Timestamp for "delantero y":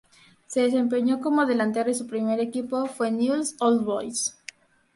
1.45-1.93